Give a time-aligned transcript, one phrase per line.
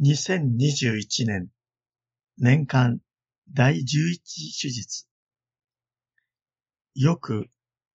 [0.00, 1.48] 2021年
[2.38, 2.98] 年間
[3.52, 3.84] 第11
[4.60, 5.06] 手術
[6.94, 7.48] よく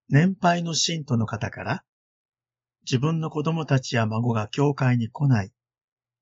[0.07, 1.83] 年配の信徒の方から
[2.81, 5.51] 自分の子供たちや孫が教会に来ない、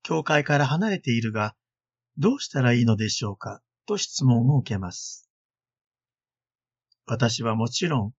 [0.02, 1.54] 教会から離れているが
[2.16, 5.28] どうしたらいいのでしょうかと質問を受けます。
[7.06, 8.12] 私はもちろん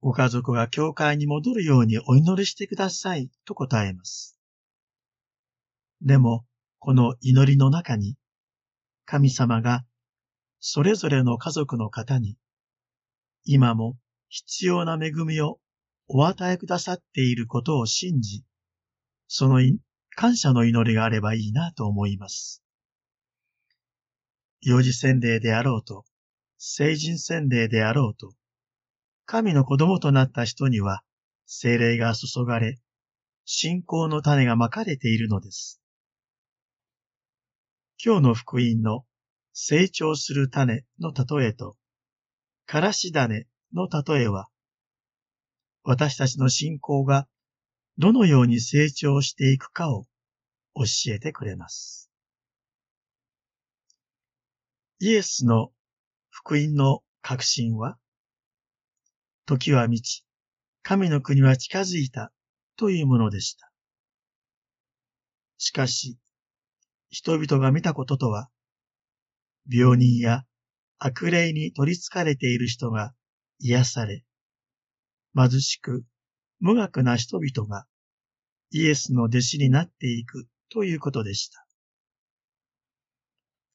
[0.00, 4.38] ご家族が教会に戻るようにお祈りしてくださいと答えます。
[6.00, 6.44] でも、
[6.78, 8.16] この祈りの中に、
[9.04, 9.84] 神様が
[10.60, 12.36] それぞれの家族の方に、
[13.44, 13.96] 今も
[14.28, 15.58] 必要な恵みを
[16.08, 18.44] お与えくださっていることを信じ、
[19.26, 19.60] その
[20.14, 22.62] 感謝の祈りがあればいいなと思います。
[24.60, 26.04] 幼児洗礼であろうと、
[26.58, 28.32] 成人洗礼であろうと、
[29.26, 31.02] 神の子供となった人には
[31.46, 32.80] 精霊が注がれ、
[33.44, 35.80] 信仰の種がまかれているのです。
[38.00, 39.04] 今日の福音の
[39.52, 41.76] 成長する種の例えと、
[42.64, 44.48] からし種の例えは、
[45.82, 47.26] 私たちの信仰が
[47.96, 50.04] どのように成長していくかを
[50.76, 52.08] 教えてくれます。
[55.00, 55.72] イエスの
[56.30, 57.98] 福音の確信は、
[59.44, 60.24] 時は満ち、
[60.84, 62.32] 神の国は近づいた
[62.76, 63.72] というものでした。
[65.56, 66.16] しかし、
[67.10, 68.48] 人々が見たこととは、
[69.70, 70.44] 病人や
[70.98, 73.14] 悪霊に取り憑かれている人が
[73.60, 74.24] 癒され、
[75.34, 76.04] 貧しく
[76.60, 77.86] 無学な人々が
[78.70, 81.66] イエスの弟子になっていくということでした。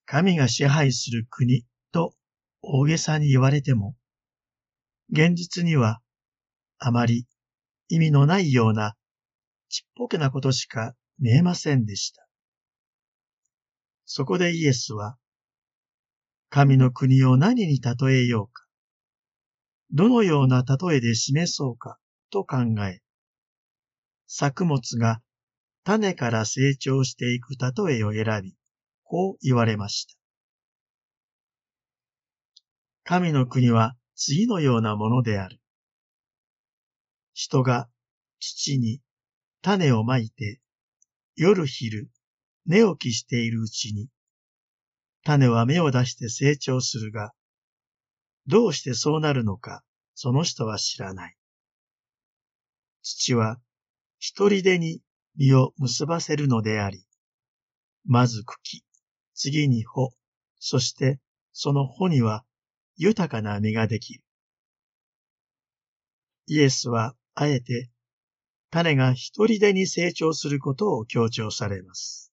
[0.05, 2.13] 神が支配する国と
[2.61, 3.95] 大げさに言われても、
[5.11, 6.01] 現実には
[6.77, 7.25] あまり
[7.87, 8.95] 意味のないような
[9.69, 12.22] ちっぽけなことしか見えませんでした。
[14.15, 15.17] そこでイエスは、
[16.51, 18.63] 神の国を何に例えようか、
[19.89, 21.97] どのような例えで示そうか
[22.29, 23.01] と考え、
[24.27, 25.23] 作物が
[25.83, 28.55] 種から成長していく例えを選び、
[29.01, 30.13] こう言われました。
[33.03, 35.59] 神の国は次のようなものである。
[37.33, 37.89] 人が
[38.39, 39.01] 土に
[39.63, 40.61] 種をまいて、
[41.35, 42.11] 夜昼
[42.65, 44.09] 寝起きしているうちに、
[45.23, 47.33] 種は芽を出して成長するが、
[48.47, 49.83] どうしてそうなるのか、
[50.15, 51.35] その人は知らない。
[53.01, 53.57] 土は
[54.19, 55.01] 一人でに
[55.35, 57.05] 実を結ばせるのであり、
[58.05, 58.83] まず茎、
[59.33, 60.13] 次に穂、
[60.59, 61.19] そして
[61.51, 62.43] その穂には
[62.95, 64.23] 豊かな実ができる。
[66.47, 67.89] イエスはあえて
[68.69, 72.32] 種が一人でに成長することを強調されます。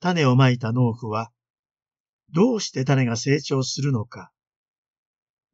[0.00, 1.30] 種をまいた農夫は、
[2.32, 4.32] どうして種が成長するのか、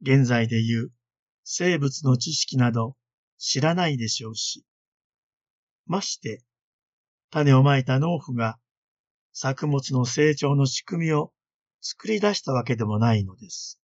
[0.01, 0.91] 現在で言う
[1.43, 2.95] 生物の知識など
[3.37, 4.65] 知らないでしょうし、
[5.85, 6.43] まして、
[7.29, 8.57] 種をまいた農夫が
[9.33, 11.31] 作物の成長の仕組みを
[11.81, 13.79] 作り出したわけでもないのです。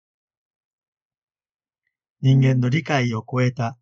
[2.21, 3.77] 人間の理解を超えた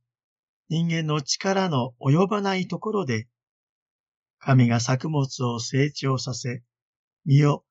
[0.70, 3.28] 人間の力の及ばないところで、
[4.40, 6.62] 神が作物を成長させ、
[7.26, 7.64] 実を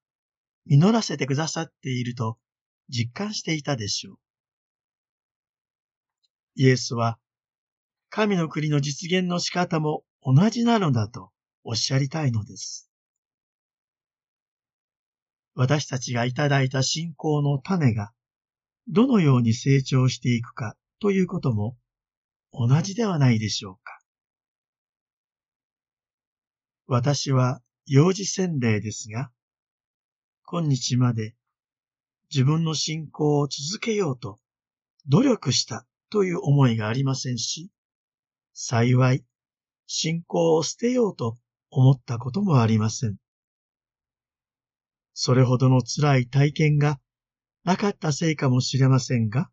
[0.66, 2.38] 実らせてくださっていると
[2.90, 4.20] 実感していたでしょう。
[6.56, 7.18] イエスは、
[8.10, 11.32] 神の国の実現の仕方も同じなのだと
[11.64, 12.90] おっしゃりたいのです。
[15.56, 18.12] 私たちがいただいた信仰の種が
[18.88, 21.76] どのように成長していくかということも
[22.52, 23.99] 同じではないでしょうか。
[26.92, 29.30] 私は幼児洗礼ですが、
[30.42, 31.36] 今日まで
[32.34, 34.40] 自分の信仰を続けようと
[35.08, 37.70] 努力したという思いがありませんし、
[38.56, 39.24] 幸い
[39.86, 41.38] 信仰を捨てようと
[41.70, 43.18] 思ったこともありません。
[45.14, 47.00] それほどの辛い体験が
[47.66, 49.52] なかったせいかもしれませんが、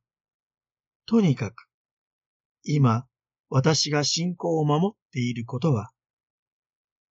[1.05, 1.69] とにかく、
[2.65, 3.05] 今、
[3.51, 5.91] 私が信仰を守っていることは、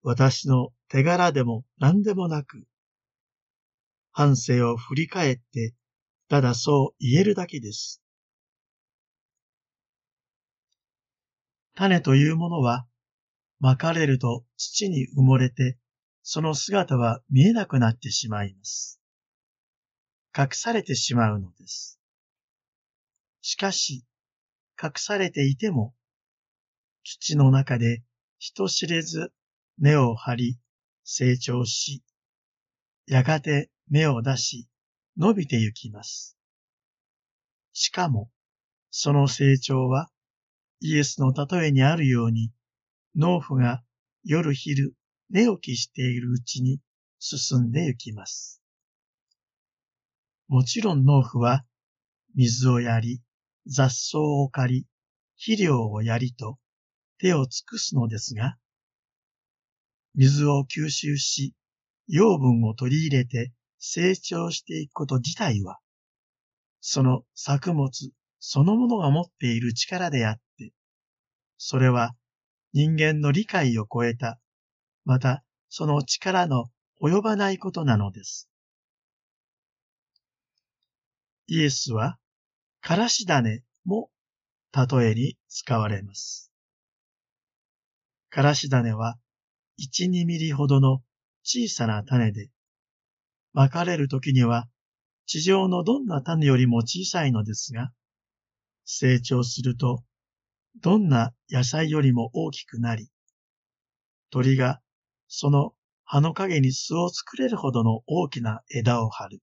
[0.07, 2.67] 私の手柄でも何でもなく、
[4.11, 5.73] 反省を振り返って、
[6.29, 8.03] ただそう言えるだけです。
[11.73, 12.85] 種というものは、
[13.59, 15.79] まかれると土に埋もれて
[16.21, 19.01] その姿は見えなくなってしまいます。
[20.37, 21.99] 隠されてしまうのです。
[23.41, 24.05] しかし、
[24.79, 25.95] 隠されていても、
[27.03, 28.03] 土の中で
[28.37, 29.33] 人知れず
[29.77, 30.59] 根を張り
[31.03, 32.03] 成長し、
[33.07, 34.67] やがて芽を出し、
[35.17, 36.37] 伸びてゆきます。
[37.73, 38.31] しかも、
[38.89, 40.09] その成長は、
[40.79, 42.51] イエスの例えにあるように、
[43.15, 43.83] 農夫が
[44.23, 44.95] 夜昼
[45.29, 46.79] 寝起きしているうちに
[47.19, 48.61] 進んでゆきます。
[50.47, 51.65] もちろん農夫は、
[52.35, 53.21] 水をやり、
[53.67, 54.87] 雑草を刈り、
[55.37, 56.59] 肥料をやりと
[57.17, 58.57] 手を尽くすのですが、
[60.15, 61.53] 水を吸収し、
[62.07, 65.79] 養分を取り入れて成長していくこと自体は、
[66.79, 67.89] その作物
[68.39, 70.71] そのものが持っている力であって、
[71.57, 72.15] それは
[72.73, 74.39] 人間の理解を超えた、
[75.03, 76.65] またその力の
[77.01, 78.49] 及ばないことなのです。
[81.47, 82.17] イエスは、
[82.81, 84.09] からし種も
[84.73, 86.51] 例えに使われます。
[88.29, 89.17] からし種は
[89.77, 91.01] 1、2ミリほどの
[91.43, 92.49] 小さな種で、
[93.53, 94.67] まかれるときには
[95.25, 97.91] 地上のどんな種よりも小さいのですが、
[98.85, 100.03] 成長すると
[100.81, 103.09] どんな野菜よりも大きくなり、
[104.29, 104.81] 鳥が
[105.27, 105.73] その
[106.03, 109.39] 葉の陰に巣を作れるほどの大きな枝を張る。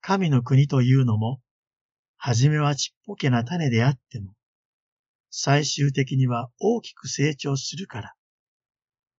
[0.00, 1.40] 神の国というのも、
[2.16, 4.32] はじめはちっぽけな種であっても、
[5.34, 8.14] 最終的には大きく成長するから、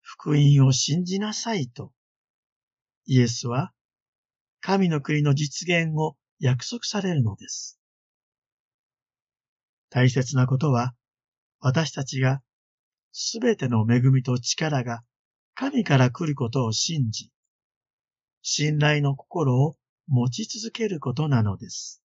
[0.03, 1.91] 福音を信じなさいと、
[3.07, 3.73] イエスは
[4.61, 7.81] 神の国の実現を約束されるのです。
[9.89, 10.95] 大切なことは、
[11.61, 12.43] 私たちが
[13.13, 15.01] すべての恵みと力が
[15.55, 17.31] 神から来ることを信じ、
[18.43, 19.77] 信頼の心を
[20.09, 22.03] 持ち続けることなのです。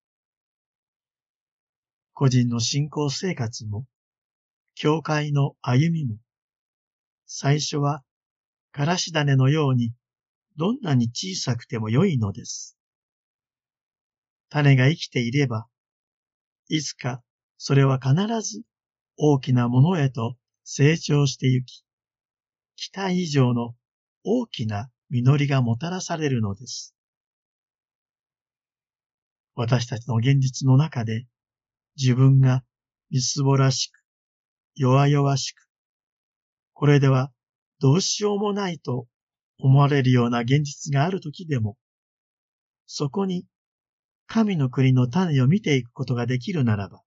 [2.13, 3.86] 個人の信仰生活も、
[4.79, 6.18] 教会の歩みも、
[7.25, 8.03] 最初は、
[8.71, 9.91] からし種のように、
[10.56, 12.77] どんなに小さくても良いのです。
[14.50, 15.65] 種が生きていれば、
[16.69, 17.24] いつか
[17.57, 18.62] それは必ず
[19.18, 21.83] 大きなものへと成長してゆき、
[22.75, 23.74] 期待以上の
[24.24, 26.94] 大きな実りがもたらされるのです。
[29.56, 31.25] 私たちの現実の中で
[31.95, 32.63] 自分が
[33.09, 34.06] みすぼらしく、
[34.77, 35.68] 弱々しく、
[36.74, 37.31] これでは
[37.79, 39.07] どうしようもないと
[39.59, 41.77] 思われるような現実があるときでも、
[42.85, 43.45] そこに
[44.27, 47.01] 神の国の種を見ていくことができるならば、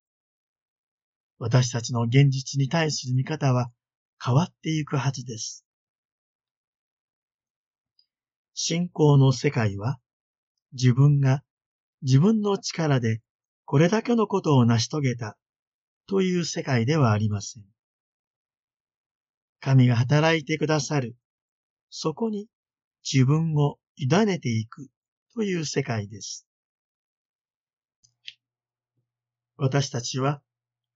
[1.38, 3.70] 私たちの現実に対する見方は
[4.22, 5.64] 変わっていくはずです。
[8.52, 9.98] 信仰の世界は
[10.72, 11.42] 自分が
[12.02, 13.20] 自分の力で
[13.64, 15.38] これだけのことを成し遂げた
[16.10, 17.64] という世界ではありません。
[19.60, 21.14] 神が働いてくださる、
[21.88, 22.48] そこに
[23.08, 24.88] 自分を委ねていく
[25.36, 26.48] という世界です。
[29.56, 30.42] 私たちは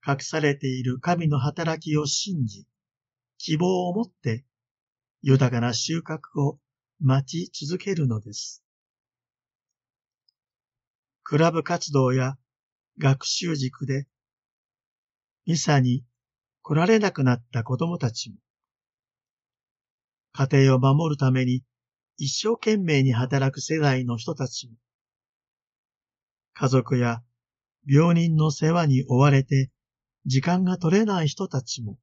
[0.05, 2.65] 隠されている神の働きを信じ、
[3.37, 4.43] 希望を持って
[5.21, 6.59] 豊かな収穫を
[6.99, 8.65] 待ち続けるのです。
[11.23, 12.35] クラブ活動や
[12.99, 14.09] 学習塾で、
[15.45, 16.03] ミサに
[16.61, 18.37] 来られなくなった子供たちも、
[20.33, 21.63] 家庭を守るために
[22.17, 24.73] 一生懸命に働く世代の人たちも、
[26.53, 27.21] 家族や
[27.87, 29.69] 病人の世話に追われて
[30.25, 31.99] 時間が取れない人たちも、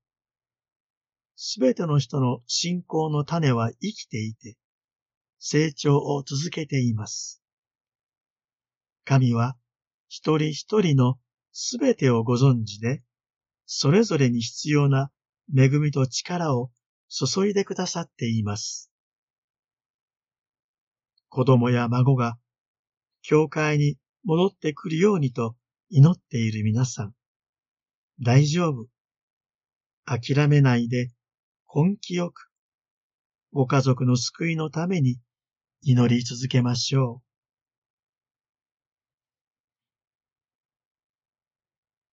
[1.34, 4.56] すべての人の信仰の種は生きていて、
[5.40, 7.42] 成長を続けています。
[9.04, 9.56] 神は
[10.08, 11.18] 一人一人の
[11.50, 13.02] すべてをご存知で、
[13.74, 15.10] それぞれに必要な
[15.56, 16.70] 恵みと力を
[17.08, 18.90] 注いでくださっています。
[21.30, 22.36] 子供や孫が
[23.22, 25.56] 教会に戻ってくるようにと
[25.88, 27.14] 祈っている皆さん、
[28.20, 28.88] 大丈夫。
[30.04, 31.10] 諦めないで
[31.74, 32.50] 根気よく、
[33.54, 35.16] ご家族の救いのために
[35.80, 37.31] 祈り続けましょう。